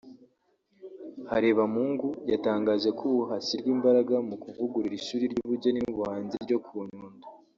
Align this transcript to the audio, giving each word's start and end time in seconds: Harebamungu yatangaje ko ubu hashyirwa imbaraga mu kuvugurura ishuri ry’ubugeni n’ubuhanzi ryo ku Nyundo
Harebamungu 1.29 2.09
yatangaje 2.31 2.89
ko 2.97 3.03
ubu 3.11 3.21
hashyirwa 3.29 3.69
imbaraga 3.75 4.15
mu 4.27 4.35
kuvugurura 4.43 4.95
ishuri 4.99 5.23
ry’ubugeni 5.31 5.79
n’ubuhanzi 5.81 6.35
ryo 6.45 6.57
ku 6.65 6.73
Nyundo 6.91 7.27